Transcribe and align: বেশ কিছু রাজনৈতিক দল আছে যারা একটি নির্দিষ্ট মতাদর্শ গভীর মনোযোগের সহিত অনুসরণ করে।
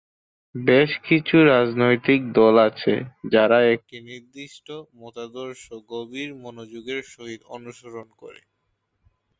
বেশ 0.55 0.91
কিছু 1.07 1.35
রাজনৈতিক 1.51 2.19
দল 2.33 2.55
আছে 2.69 2.93
যারা 3.31 3.57
একটি 3.73 3.97
নির্দিষ্ট 4.09 4.67
মতাদর্শ 4.95 5.63
গভীর 5.89 6.29
মনোযোগের 6.43 7.01
সহিত 7.13 7.41
অনুসরণ 7.55 8.07
করে। 8.21 8.41